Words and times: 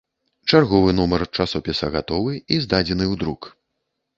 Чарговы 0.51 0.95
нумар 0.99 1.21
часопіса 1.37 1.91
гатовы 1.97 2.33
і 2.57 2.61
здадзены 2.65 3.05
ў 3.11 3.25
друк. 3.25 3.41